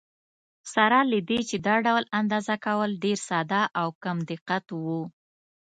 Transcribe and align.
سره 0.73 0.99
له 1.11 1.19
دې 1.29 1.39
چې 1.49 1.57
دا 1.67 1.75
ډول 1.85 2.03
اندازه 2.19 2.55
کول 2.65 2.89
ډېر 3.03 3.17
ساده 3.29 3.61
او 3.79 3.87
کم 4.03 4.17
دقت 4.31 4.65
و. 4.71 4.83